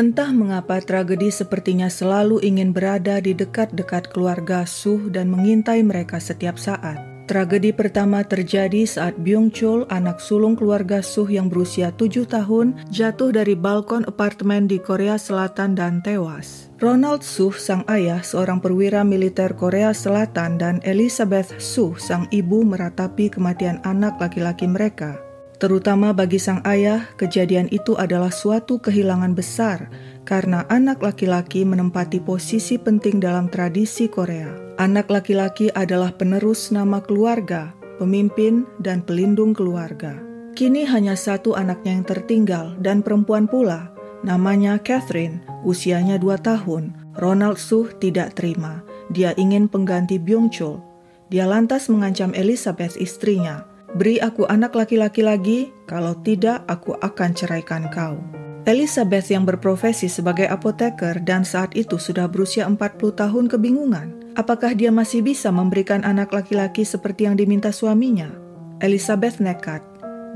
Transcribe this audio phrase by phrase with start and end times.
[0.00, 6.56] Entah mengapa tragedi sepertinya selalu ingin berada di dekat-dekat keluarga Suh dan mengintai mereka setiap
[6.56, 6.96] saat.
[7.28, 13.28] Tragedi pertama terjadi saat Byung Chul, anak sulung keluarga Suh yang berusia tujuh tahun, jatuh
[13.28, 16.72] dari balkon apartemen di Korea Selatan dan tewas.
[16.80, 23.28] Ronald Suh, sang ayah, seorang perwira militer Korea Selatan, dan Elizabeth Suh, sang ibu, meratapi
[23.28, 25.29] kematian anak laki-laki mereka.
[25.60, 29.92] Terutama bagi sang ayah, kejadian itu adalah suatu kehilangan besar
[30.24, 34.48] karena anak laki-laki menempati posisi penting dalam tradisi Korea.
[34.80, 40.16] Anak laki-laki adalah penerus nama keluarga, pemimpin, dan pelindung keluarga.
[40.56, 43.92] Kini hanya satu anaknya yang tertinggal dan perempuan pula,
[44.24, 46.96] namanya Catherine, usianya dua tahun.
[47.20, 48.80] Ronald Suh tidak terima.
[49.12, 50.80] Dia ingin pengganti Byung Chul.
[51.28, 57.90] Dia lantas mengancam Elizabeth istrinya, Beri aku anak laki-laki lagi, kalau tidak aku akan ceraikan
[57.90, 58.22] kau.
[58.62, 62.78] Elizabeth yang berprofesi sebagai apoteker dan saat itu sudah berusia 40
[63.18, 64.08] tahun kebingungan.
[64.38, 68.30] Apakah dia masih bisa memberikan anak laki-laki seperti yang diminta suaminya?
[68.78, 69.82] Elizabeth nekat.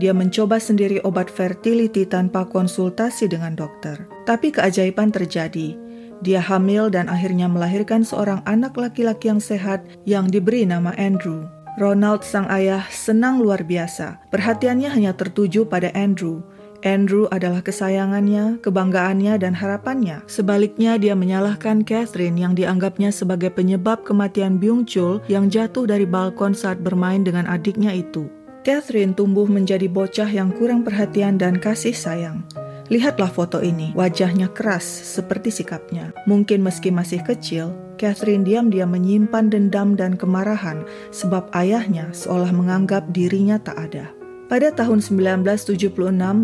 [0.03, 4.03] Dia mencoba sendiri obat fertility tanpa konsultasi dengan dokter.
[4.27, 5.79] Tapi keajaiban terjadi.
[6.27, 11.47] Dia hamil dan akhirnya melahirkan seorang anak laki-laki yang sehat yang diberi nama Andrew.
[11.75, 14.23] Ronald sang ayah senang luar biasa.
[14.31, 16.47] Perhatiannya hanya tertuju pada Andrew.
[16.85, 20.23] Andrew adalah kesayangannya, kebanggaannya, dan harapannya.
[20.29, 26.53] Sebaliknya, dia menyalahkan Catherine yang dianggapnya sebagai penyebab kematian Byung Chul yang jatuh dari balkon
[26.53, 28.29] saat bermain dengan adiknya itu.
[28.63, 32.45] Catherine tumbuh menjadi bocah yang kurang perhatian dan kasih sayang.
[32.93, 36.13] Lihatlah foto ini, wajahnya keras seperti sikapnya.
[36.29, 40.83] Mungkin meski masih kecil, Catherine diam-diam menyimpan dendam dan kemarahan
[41.15, 44.11] sebab ayahnya seolah menganggap dirinya tak ada.
[44.45, 45.89] Pada tahun 1976,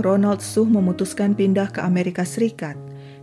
[0.00, 2.74] Ronald Suh memutuskan pindah ke Amerika Serikat.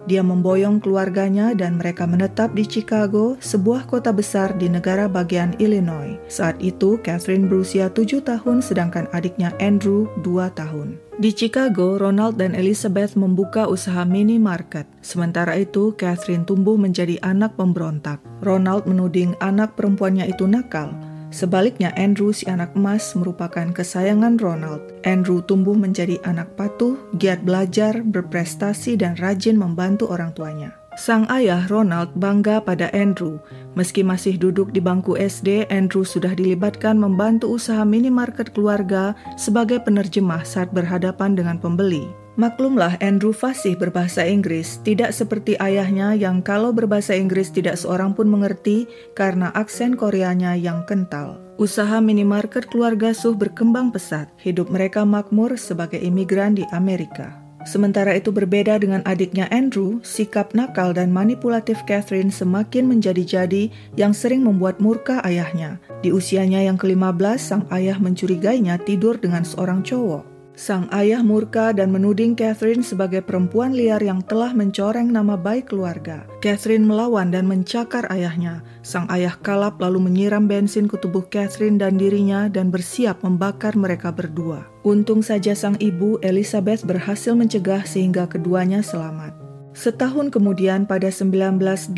[0.08, 6.16] Dia memboyong keluarganya dan mereka menetap di Chicago, sebuah kota besar di negara bagian Illinois.
[6.32, 11.07] Saat itu, Catherine berusia tujuh tahun sedangkan adiknya Andrew dua tahun.
[11.18, 14.86] Di Chicago, Ronald dan Elizabeth membuka usaha minimarket.
[15.02, 18.22] Sementara itu, Catherine tumbuh menjadi anak pemberontak.
[18.46, 20.94] Ronald menuding anak perempuannya itu nakal,
[21.28, 24.80] Sebaliknya, Andrew si anak emas merupakan kesayangan Ronald.
[25.04, 30.72] Andrew tumbuh menjadi anak patuh, giat belajar, berprestasi, dan rajin membantu orang tuanya.
[30.98, 33.38] Sang ayah Ronald bangga pada Andrew.
[33.78, 40.42] Meski masih duduk di bangku SD, Andrew sudah dilibatkan membantu usaha minimarket keluarga sebagai penerjemah
[40.42, 42.10] saat berhadapan dengan pembeli.
[42.42, 48.26] Maklumlah Andrew fasih berbahasa Inggris, tidak seperti ayahnya yang kalau berbahasa Inggris tidak seorang pun
[48.26, 51.38] mengerti karena aksen Koreanya yang kental.
[51.62, 54.34] Usaha minimarket keluarga Suh berkembang pesat.
[54.42, 57.47] Hidup mereka makmur sebagai imigran di Amerika.
[57.68, 63.68] Sementara itu berbeda dengan adiknya Andrew, sikap nakal dan manipulatif Catherine semakin menjadi-jadi
[64.00, 65.76] yang sering membuat murka ayahnya.
[66.00, 70.37] Di usianya yang ke-15, sang ayah mencurigainya tidur dengan seorang cowok.
[70.58, 76.26] Sang ayah murka dan menuding Catherine sebagai perempuan liar yang telah mencoreng nama baik keluarga.
[76.42, 78.66] Catherine melawan dan mencakar ayahnya.
[78.82, 84.10] Sang ayah kalap lalu menyiram bensin ke tubuh Catherine dan dirinya dan bersiap membakar mereka
[84.10, 84.66] berdua.
[84.82, 89.47] Untung saja sang ibu Elizabeth berhasil mencegah sehingga keduanya selamat.
[89.78, 91.94] Setahun kemudian pada 1985,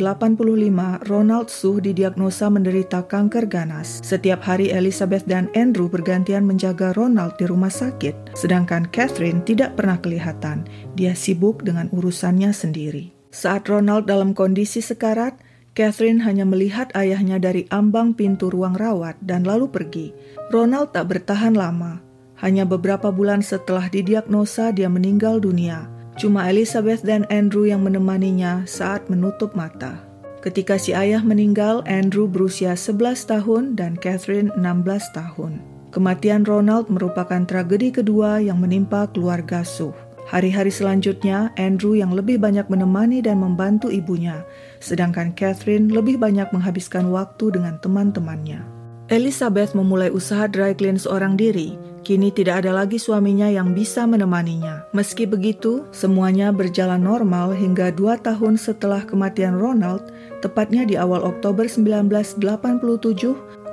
[1.07, 4.03] Ronald Suh didiagnosa menderita kanker ganas.
[4.03, 9.95] Setiap hari Elizabeth dan Andrew bergantian menjaga Ronald di rumah sakit, sedangkan Catherine tidak pernah
[9.95, 10.67] kelihatan.
[10.99, 13.15] Dia sibuk dengan urusannya sendiri.
[13.31, 15.39] Saat Ronald dalam kondisi sekarat,
[15.71, 20.11] Catherine hanya melihat ayahnya dari ambang pintu ruang rawat dan lalu pergi.
[20.51, 22.03] Ronald tak bertahan lama.
[22.43, 25.98] Hanya beberapa bulan setelah didiagnosa dia meninggal dunia.
[26.19, 30.03] Cuma Elizabeth dan Andrew yang menemaninya saat menutup mata.
[30.43, 35.63] Ketika si ayah meninggal, Andrew berusia 11 tahun dan Catherine 16 tahun.
[35.95, 39.95] Kematian Ronald merupakan tragedi kedua yang menimpa keluarga Suh.
[40.27, 44.43] Hari-hari selanjutnya, Andrew yang lebih banyak menemani dan membantu ibunya,
[44.83, 48.61] sedangkan Catherine lebih banyak menghabiskan waktu dengan teman-temannya.
[49.09, 51.73] Elizabeth memulai usaha dry clean seorang diri,
[52.09, 54.89] Kini tidak ada lagi suaminya yang bisa menemaninya.
[54.97, 60.09] Meski begitu, semuanya berjalan normal hingga dua tahun setelah kematian Ronald,
[60.41, 62.41] tepatnya di awal Oktober 1987,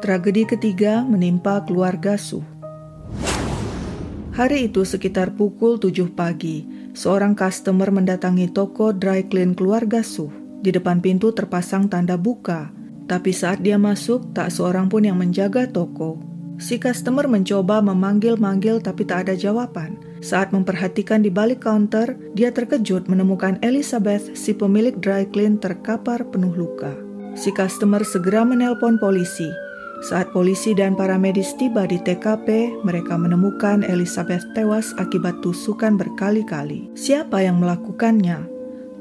[0.05, 2.44] tragedi ketiga menimpa keluarga Su.
[4.37, 10.29] Hari itu sekitar pukul 7 pagi, seorang customer mendatangi toko dry clean keluarga Su.
[10.61, 12.69] Di depan pintu terpasang tanda buka,
[13.09, 16.36] tapi saat dia masuk tak seorang pun yang menjaga toko.
[16.56, 20.00] Si customer mencoba memanggil-manggil tapi tak ada jawaban.
[20.25, 26.56] Saat memperhatikan di balik counter, dia terkejut menemukan Elizabeth, si pemilik dry clean terkapar penuh
[26.56, 26.97] luka.
[27.37, 29.53] Si customer segera menelpon polisi.
[30.08, 36.88] Saat polisi dan para medis tiba di TKP, mereka menemukan Elizabeth tewas akibat tusukan berkali-kali.
[36.97, 38.49] Siapa yang melakukannya?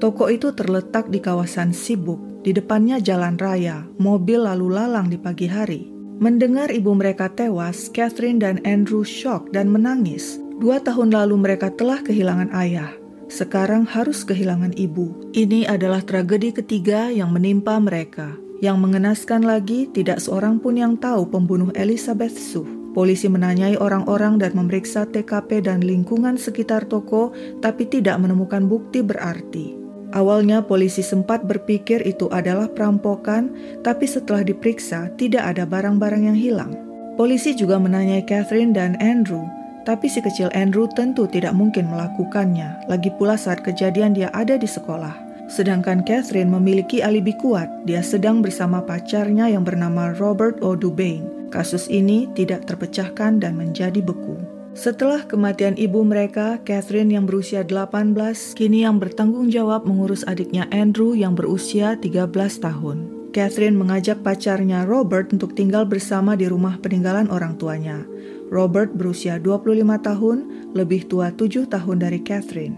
[0.04, 5.48] Toko itu terletak di kawasan sibuk, di depannya jalan raya, mobil lalu lalang di pagi
[5.48, 5.94] hari.
[6.15, 10.39] Mendengar ibu mereka tewas, Catherine dan Andrew shock dan menangis.
[10.63, 12.95] Dua tahun lalu mereka telah kehilangan ayah.
[13.27, 15.12] Sekarang harus kehilangan ibu.
[15.35, 18.31] Ini adalah tragedi ketiga yang menimpa mereka.
[18.63, 22.63] Yang mengenaskan lagi, tidak seorang pun yang tahu pembunuh Elizabeth Sue.
[22.95, 29.85] Polisi menanyai orang-orang dan memeriksa TKP dan lingkungan sekitar toko, tapi tidak menemukan bukti berarti.
[30.15, 33.51] Awalnya polisi sempat berpikir itu adalah perampokan,
[33.83, 36.71] tapi setelah diperiksa tidak ada barang-barang yang hilang.
[37.19, 39.44] Polisi juga menanyai Catherine dan Andrew,
[39.83, 44.65] tapi si kecil Andrew tentu tidak mungkin melakukannya, lagi pula saat kejadian dia ada di
[44.65, 45.13] sekolah.
[45.51, 51.51] Sedangkan Catherine memiliki alibi kuat, dia sedang bersama pacarnya yang bernama Robert O'Dubain.
[51.53, 54.55] Kasus ini tidak terpecahkan dan menjadi beku.
[54.75, 58.12] Setelah kematian ibu mereka, Catherine yang berusia 18,
[58.60, 62.27] kini yang bertanggung jawab mengurus adiknya Andrew yang berusia 13
[62.60, 63.31] tahun.
[63.31, 68.04] Catherine mengajak pacarnya Robert untuk tinggal bersama di rumah peninggalan orang tuanya.
[68.51, 70.38] Robert berusia 25 tahun,
[70.75, 72.75] lebih tua 7 tahun dari Catherine.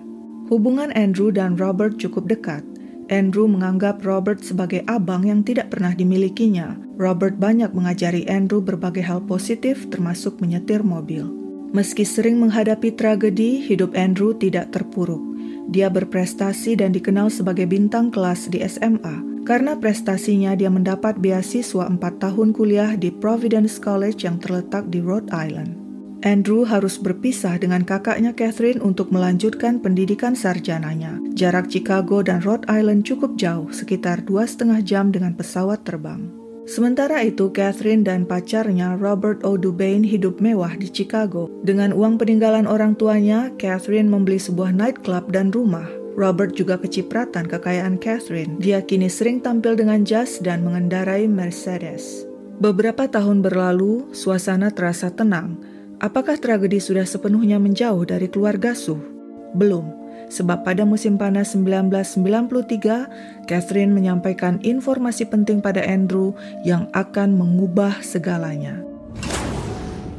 [0.53, 2.61] Hubungan Andrew dan Robert cukup dekat.
[3.09, 6.77] Andrew menganggap Robert sebagai abang yang tidak pernah dimilikinya.
[7.01, 11.46] Robert banyak mengajari Andrew berbagai hal positif termasuk menyetir mobil.
[11.75, 15.19] Meski sering menghadapi tragedi, hidup Andrew tidak terpuruk.
[15.67, 19.43] Dia berprestasi dan dikenal sebagai bintang kelas di SMA.
[19.43, 25.31] Karena prestasinya, dia mendapat beasiswa 4 tahun kuliah di Providence College yang terletak di Rhode
[25.31, 25.87] Island.
[26.25, 31.21] Andrew harus berpisah dengan kakaknya Catherine untuk melanjutkan pendidikan sarjananya.
[31.37, 36.36] Jarak Chicago dan Rhode Island cukup jauh, sekitar dua setengah jam dengan pesawat terbang.
[36.67, 41.47] Sementara itu, Catherine dan pacarnya Robert O'Dubain hidup mewah di Chicago.
[41.63, 45.87] Dengan uang peninggalan orang tuanya, Catherine membeli sebuah nightclub dan rumah.
[46.19, 48.59] Robert juga kecipratan kekayaan Catherine.
[48.59, 52.27] Dia kini sering tampil dengan jas dan mengendarai Mercedes.
[52.59, 55.55] Beberapa tahun berlalu, suasana terasa tenang.
[56.03, 58.99] Apakah tragedi sudah sepenuhnya menjauh dari keluarga Su?
[59.55, 59.96] Belum
[60.27, 68.83] sebab pada musim panas 1993, Catherine menyampaikan informasi penting pada Andrew yang akan mengubah segalanya.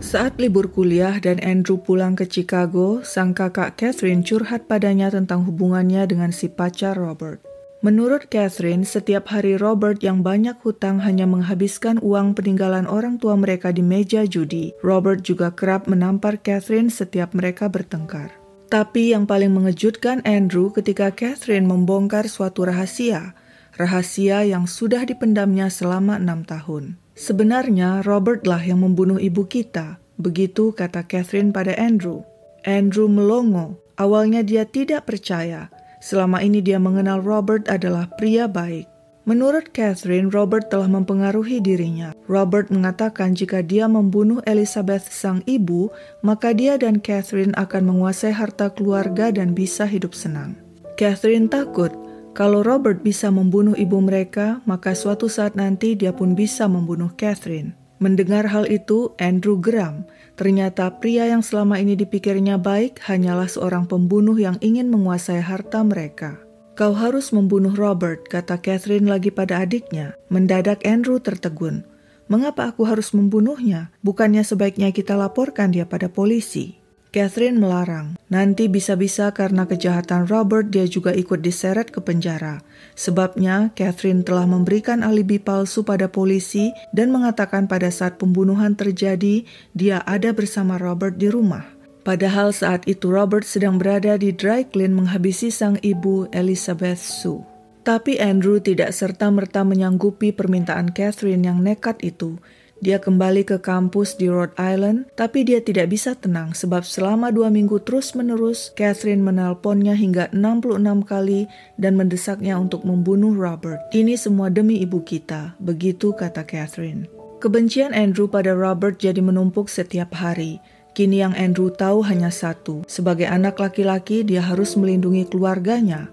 [0.09, 6.09] Saat libur kuliah dan Andrew pulang ke Chicago, sang kakak Catherine curhat padanya tentang hubungannya
[6.09, 7.45] dengan si pacar Robert.
[7.85, 13.69] Menurut Catherine, setiap hari Robert yang banyak hutang hanya menghabiskan uang peninggalan orang tua mereka
[13.69, 14.75] di meja judi.
[14.83, 18.38] Robert juga kerap menampar Catherine setiap mereka bertengkar.
[18.69, 23.33] Tapi yang paling mengejutkan Andrew ketika Catherine membongkar suatu rahasia,
[23.81, 27.01] rahasia yang sudah dipendamnya selama enam tahun.
[27.17, 32.29] Sebenarnya Robertlah yang membunuh ibu kita, begitu kata Catherine pada Andrew.
[32.69, 35.73] Andrew melongo, awalnya dia tidak percaya.
[36.05, 38.98] Selama ini dia mengenal Robert adalah pria baik.
[39.29, 42.17] Menurut Catherine, Robert telah mempengaruhi dirinya.
[42.33, 45.93] Robert mengatakan jika dia membunuh Elizabeth sang ibu,
[46.25, 50.57] maka dia dan Catherine akan menguasai harta keluarga dan bisa hidup senang.
[50.97, 51.93] Catherine takut
[52.33, 57.77] kalau Robert bisa membunuh ibu mereka, maka suatu saat nanti dia pun bisa membunuh Catherine.
[58.01, 60.09] Mendengar hal itu, Andrew geram.
[60.41, 66.48] Ternyata pria yang selama ini dipikirnya baik hanyalah seorang pembunuh yang ingin menguasai harta mereka.
[66.79, 70.15] Kau harus membunuh Robert, kata Catherine lagi pada adiknya.
[70.31, 71.83] Mendadak Andrew tertegun.
[72.31, 73.91] Mengapa aku harus membunuhnya?
[74.07, 76.79] Bukannya sebaiknya kita laporkan dia pada polisi.
[77.11, 78.15] Catherine melarang.
[78.31, 82.63] Nanti bisa-bisa karena kejahatan Robert dia juga ikut diseret ke penjara.
[82.95, 89.43] Sebabnya, Catherine telah memberikan alibi palsu pada polisi dan mengatakan pada saat pembunuhan terjadi,
[89.75, 91.78] dia ada bersama Robert di rumah.
[92.09, 97.45] Padahal saat itu Robert sedang berada di dry clean menghabisi sang ibu Elizabeth Sue.
[97.85, 102.41] Tapi Andrew tidak serta-merta menyanggupi permintaan Catherine yang nekat itu.
[102.81, 107.53] Dia kembali ke kampus di Rhode Island, tapi dia tidak bisa tenang sebab selama dua
[107.53, 111.45] minggu terus-menerus Catherine menelponnya hingga 66 kali
[111.77, 113.85] dan mendesaknya untuk membunuh Robert.
[113.93, 117.05] Ini semua demi ibu kita, begitu kata Catherine.
[117.39, 120.57] Kebencian Andrew pada Robert jadi menumpuk setiap hari.
[120.99, 126.11] Kini yang Andrew tahu hanya satu, sebagai anak laki-laki dia harus melindungi keluarganya.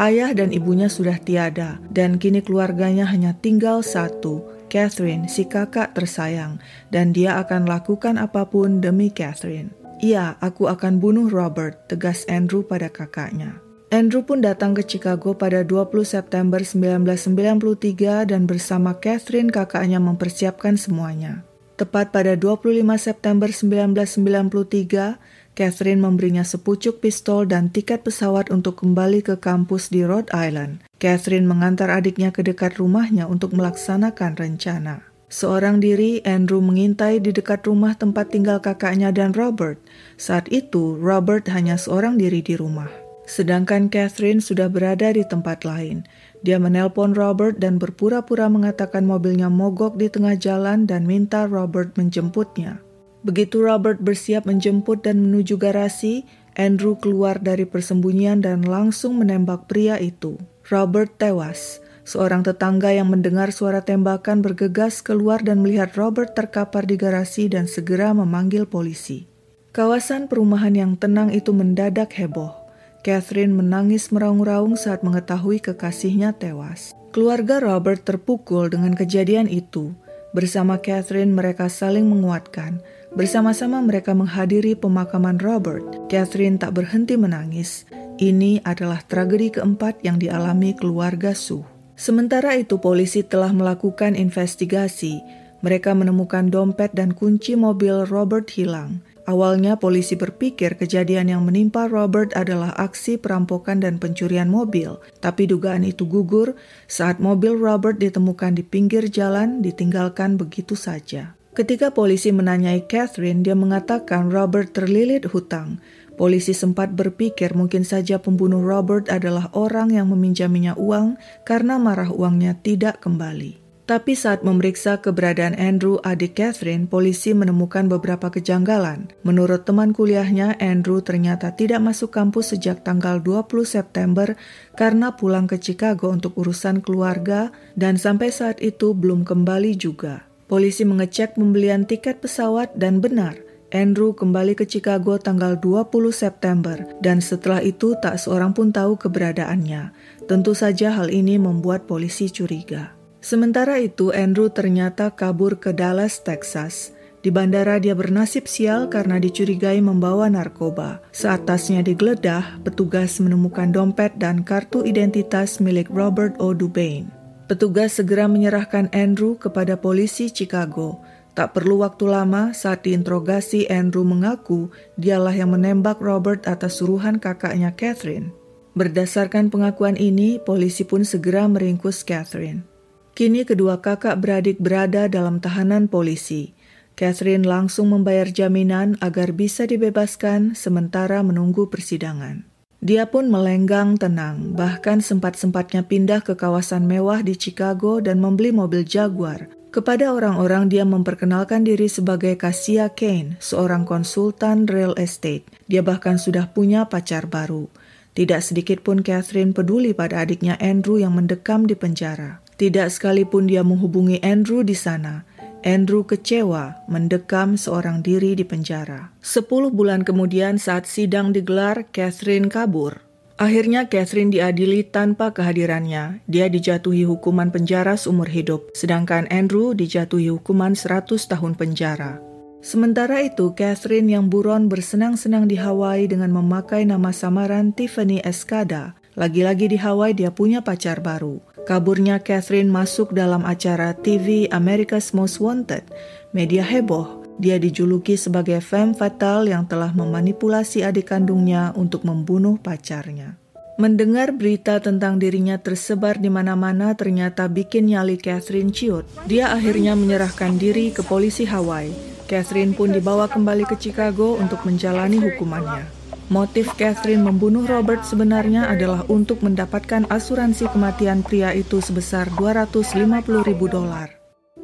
[0.00, 4.40] Ayah dan ibunya sudah tiada, dan kini keluarganya hanya tinggal satu,
[4.72, 6.56] Catherine, si kakak tersayang,
[6.88, 9.68] dan dia akan lakukan apa pun demi Catherine.
[10.00, 13.60] Iya, aku akan bunuh Robert, tegas Andrew pada kakaknya.
[13.92, 21.44] Andrew pun datang ke Chicago pada 20 September 1993 dan bersama Catherine kakaknya mempersiapkan semuanya.
[21.72, 25.16] Tepat pada 25 September 1993,
[25.52, 30.84] Catherine memberinya sepucuk pistol dan tiket pesawat untuk kembali ke kampus di Rhode Island.
[31.00, 35.04] Catherine mengantar adiknya ke dekat rumahnya untuk melaksanakan rencana.
[35.32, 39.80] Seorang diri, Andrew mengintai di dekat rumah tempat tinggal kakaknya dan Robert.
[40.20, 43.01] Saat itu, Robert hanya seorang diri di rumah.
[43.22, 46.02] Sedangkan Catherine sudah berada di tempat lain.
[46.42, 52.82] Dia menelpon Robert dan berpura-pura mengatakan mobilnya mogok di tengah jalan dan minta Robert menjemputnya.
[53.22, 56.26] Begitu Robert bersiap menjemput dan menuju garasi,
[56.58, 60.36] Andrew keluar dari persembunyian dan langsung menembak pria itu.
[60.66, 61.78] Robert tewas.
[62.02, 67.70] Seorang tetangga yang mendengar suara tembakan bergegas keluar dan melihat Robert terkapar di garasi dan
[67.70, 69.30] segera memanggil polisi.
[69.70, 72.61] Kawasan perumahan yang tenang itu mendadak heboh.
[73.02, 76.94] Catherine menangis meraung-raung saat mengetahui kekasihnya tewas.
[77.10, 79.94] Keluarga Robert terpukul dengan kejadian itu.
[80.32, 82.80] Bersama Catherine mereka saling menguatkan
[83.12, 85.84] Bersama-sama mereka menghadiri pemakaman Robert.
[86.08, 87.84] Catherine tak berhenti menangis.
[88.16, 91.60] Ini adalah tragedi keempat yang dialami keluarga Su.
[91.92, 95.20] Sementara itu polisi telah melakukan investigasi.
[95.60, 99.04] Mereka menemukan dompet dan kunci mobil Robert hilang.
[99.22, 105.86] Awalnya polisi berpikir kejadian yang menimpa Robert adalah aksi perampokan dan pencurian mobil, tapi dugaan
[105.86, 106.58] itu gugur
[106.90, 111.38] saat mobil Robert ditemukan di pinggir jalan ditinggalkan begitu saja.
[111.54, 115.78] Ketika polisi menanyai Catherine, dia mengatakan Robert terlilit hutang.
[116.18, 121.14] Polisi sempat berpikir mungkin saja pembunuh Robert adalah orang yang meminjaminya uang
[121.46, 123.61] karena marah uangnya tidak kembali.
[123.82, 129.10] Tapi saat memeriksa keberadaan Andrew adik Catherine, polisi menemukan beberapa kejanggalan.
[129.26, 134.38] Menurut teman kuliahnya, Andrew ternyata tidak masuk kampus sejak tanggal 20 September
[134.78, 140.30] karena pulang ke Chicago untuk urusan keluarga dan sampai saat itu belum kembali juga.
[140.46, 143.34] Polisi mengecek pembelian tiket pesawat dan benar,
[143.74, 149.90] Andrew kembali ke Chicago tanggal 20 September dan setelah itu tak seorang pun tahu keberadaannya.
[150.30, 153.01] Tentu saja hal ini membuat polisi curiga.
[153.22, 156.90] Sementara itu, Andrew ternyata kabur ke Dallas, Texas.
[157.22, 160.98] Di bandara dia bernasib sial karena dicurigai membawa narkoba.
[161.14, 166.50] Saat tasnya digeledah, petugas menemukan dompet dan kartu identitas milik Robert O.
[166.50, 167.06] Dubain.
[167.46, 170.98] Petugas segera menyerahkan Andrew kepada polisi Chicago.
[171.38, 177.70] Tak perlu waktu lama saat diinterogasi Andrew mengaku dialah yang menembak Robert atas suruhan kakaknya
[177.70, 178.34] Catherine.
[178.74, 182.71] Berdasarkan pengakuan ini, polisi pun segera meringkus Catherine.
[183.12, 186.56] Kini kedua kakak beradik berada dalam tahanan polisi.
[186.96, 192.48] Catherine langsung membayar jaminan agar bisa dibebaskan sementara menunggu persidangan.
[192.80, 198.82] Dia pun melenggang tenang, bahkan sempat-sempatnya pindah ke kawasan mewah di Chicago dan membeli mobil
[198.82, 199.52] Jaguar.
[199.72, 205.48] Kepada orang-orang dia memperkenalkan diri sebagai Kasia Kane, seorang konsultan real estate.
[205.68, 207.68] Dia bahkan sudah punya pacar baru.
[208.12, 212.44] Tidak sedikit pun Catherine peduli pada adiknya Andrew yang mendekam di penjara.
[212.62, 215.26] Tidak sekalipun dia menghubungi Andrew di sana.
[215.66, 219.10] Andrew kecewa mendekam seorang diri di penjara.
[219.18, 223.02] Sepuluh bulan kemudian saat sidang digelar, Catherine kabur.
[223.34, 226.22] Akhirnya Catherine diadili tanpa kehadirannya.
[226.30, 232.22] Dia dijatuhi hukuman penjara seumur hidup, sedangkan Andrew dijatuhi hukuman 100 tahun penjara.
[232.62, 238.94] Sementara itu, Catherine yang buron bersenang-senang di Hawaii dengan memakai nama samaran Tiffany Escada.
[239.12, 241.36] Lagi-lagi di Hawaii dia punya pacar baru.
[241.68, 245.84] Kaburnya Catherine masuk dalam acara TV America's Most Wanted.
[246.32, 247.20] Media heboh.
[247.36, 253.36] Dia dijuluki sebagai femme fatal yang telah memanipulasi adik kandungnya untuk membunuh pacarnya.
[253.76, 259.04] Mendengar berita tentang dirinya tersebar di mana-mana ternyata bikin nyali Catherine ciut.
[259.28, 261.92] Dia akhirnya menyerahkan diri ke polisi Hawaii.
[262.24, 266.01] Catherine pun dibawa kembali ke Chicago untuk menjalani hukumannya.
[266.30, 273.66] Motif Catherine membunuh Robert sebenarnya adalah untuk mendapatkan asuransi kematian pria itu sebesar 250 ribu
[273.66, 274.22] dolar.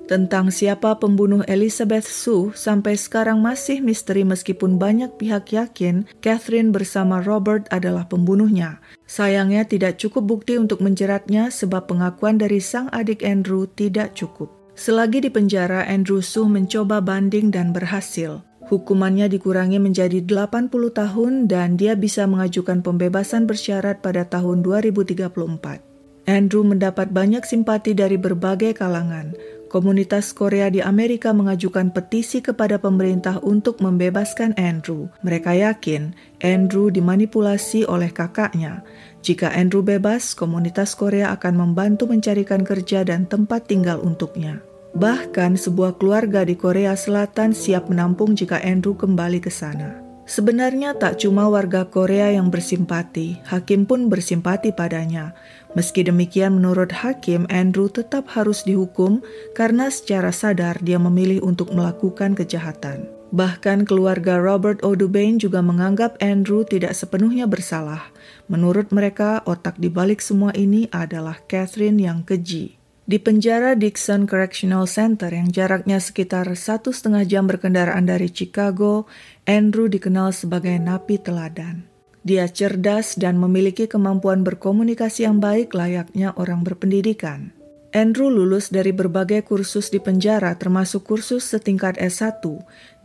[0.08, 7.20] Tentang siapa pembunuh Elizabeth Sue sampai sekarang masih misteri meskipun banyak pihak yakin Catherine bersama
[7.20, 8.80] Robert adalah pembunuhnya.
[9.04, 14.48] Sayangnya tidak cukup bukti untuk menjeratnya sebab pengakuan dari sang adik Andrew tidak cukup.
[14.78, 18.47] Selagi di penjara, Andrew Sue mencoba banding dan berhasil.
[18.68, 25.88] Hukumannya dikurangi menjadi 80 tahun dan dia bisa mengajukan pembebasan bersyarat pada tahun 2034.
[26.28, 29.32] Andrew mendapat banyak simpati dari berbagai kalangan.
[29.68, 35.12] komunitas Korea di Amerika mengajukan petisi kepada pemerintah untuk membebaskan Andrew.
[35.20, 38.80] Mereka yakin Andrew dimanipulasi oleh kakaknya.
[39.20, 44.64] Jika Andrew bebas, komunitas Korea akan membantu mencarikan kerja dan tempat tinggal untuknya.
[44.98, 50.02] Bahkan sebuah keluarga di Korea Selatan siap menampung jika Andrew kembali ke sana.
[50.26, 55.38] Sebenarnya tak cuma warga Korea yang bersimpati, hakim pun bersimpati padanya.
[55.78, 59.22] Meski demikian menurut hakim, Andrew tetap harus dihukum
[59.54, 63.06] karena secara sadar dia memilih untuk melakukan kejahatan.
[63.30, 68.10] Bahkan keluarga Robert O'Dubain juga menganggap Andrew tidak sepenuhnya bersalah.
[68.50, 72.77] Menurut mereka, otak di balik semua ini adalah Catherine yang keji.
[73.08, 79.08] Di penjara Dixon Correctional Center yang jaraknya sekitar satu setengah jam berkendaraan dari Chicago,
[79.48, 81.88] Andrew dikenal sebagai napi teladan.
[82.20, 87.56] Dia cerdas dan memiliki kemampuan berkomunikasi yang baik layaknya orang berpendidikan.
[87.96, 92.44] Andrew lulus dari berbagai kursus di penjara termasuk kursus setingkat S1.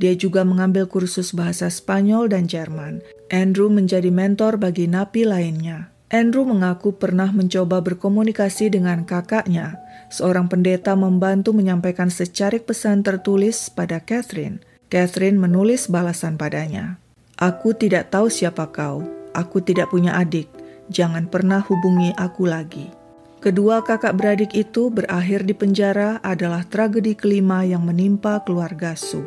[0.03, 2.99] Dia juga mengambil kursus bahasa Spanyol dan Jerman.
[3.31, 5.92] Andrew menjadi mentor bagi napi lainnya.
[6.13, 9.81] Andrew mengaku pernah mencoba berkomunikasi dengan kakaknya.
[10.13, 14.61] Seorang pendeta membantu menyampaikan secarik pesan tertulis pada Catherine.
[14.93, 17.01] Catherine menulis balasan padanya.
[17.41, 19.01] Aku tidak tahu siapa kau.
[19.33, 20.45] Aku tidak punya adik.
[20.93, 22.93] Jangan pernah hubungi aku lagi.
[23.41, 29.25] Kedua kakak beradik itu berakhir di penjara adalah tragedi kelima yang menimpa keluarga Su.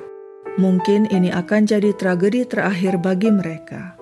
[0.54, 3.95] Mungkin ini akan jadi tragedi terakhir bagi mereka.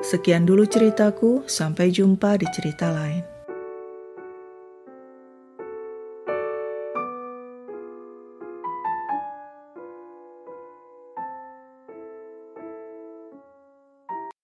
[0.00, 3.35] Sekian dulu ceritaku, sampai jumpa di cerita lain.